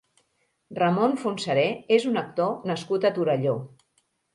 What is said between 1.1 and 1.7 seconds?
Fontserè